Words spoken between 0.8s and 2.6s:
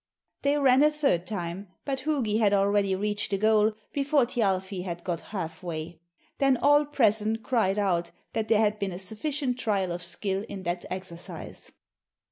a third time, but Hugi had